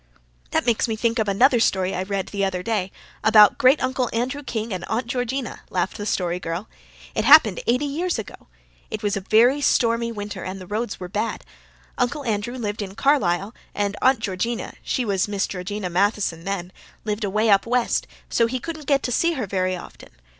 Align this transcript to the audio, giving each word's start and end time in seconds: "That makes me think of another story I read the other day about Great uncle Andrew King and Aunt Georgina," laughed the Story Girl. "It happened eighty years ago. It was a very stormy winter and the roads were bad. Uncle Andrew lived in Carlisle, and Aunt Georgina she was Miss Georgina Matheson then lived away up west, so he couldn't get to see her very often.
"That 0.49 0.65
makes 0.65 0.87
me 0.87 0.95
think 0.95 1.19
of 1.19 1.27
another 1.27 1.59
story 1.59 1.93
I 1.93 2.01
read 2.01 2.29
the 2.29 2.43
other 2.43 2.63
day 2.63 2.91
about 3.23 3.59
Great 3.59 3.83
uncle 3.83 4.09
Andrew 4.11 4.41
King 4.41 4.73
and 4.73 4.83
Aunt 4.85 5.05
Georgina," 5.05 5.61
laughed 5.69 5.95
the 5.97 6.07
Story 6.07 6.39
Girl. 6.39 6.67
"It 7.13 7.23
happened 7.23 7.59
eighty 7.67 7.85
years 7.85 8.17
ago. 8.17 8.47
It 8.89 9.03
was 9.03 9.15
a 9.15 9.21
very 9.21 9.61
stormy 9.61 10.11
winter 10.11 10.43
and 10.43 10.59
the 10.59 10.65
roads 10.65 10.99
were 10.99 11.07
bad. 11.07 11.43
Uncle 11.99 12.25
Andrew 12.25 12.55
lived 12.55 12.81
in 12.81 12.95
Carlisle, 12.95 13.53
and 13.75 13.95
Aunt 14.01 14.17
Georgina 14.19 14.73
she 14.81 15.05
was 15.05 15.27
Miss 15.27 15.45
Georgina 15.45 15.87
Matheson 15.87 16.45
then 16.45 16.71
lived 17.05 17.23
away 17.23 17.51
up 17.51 17.67
west, 17.67 18.07
so 18.27 18.47
he 18.47 18.59
couldn't 18.59 18.87
get 18.87 19.03
to 19.03 19.11
see 19.11 19.33
her 19.33 19.45
very 19.45 19.75
often. 19.75 20.09